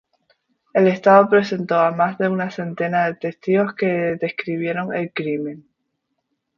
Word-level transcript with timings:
El 0.73 0.87
estado 0.87 1.29
presentó 1.29 1.77
a 1.79 1.91
más 1.91 2.17
de 2.17 2.27
un 2.27 2.49
centenar 2.49 3.11
de 3.19 3.19
testigos 3.19 3.75
que 3.75 4.17
describieron 4.19 4.95
el 4.95 5.13
crimen. 5.13 5.69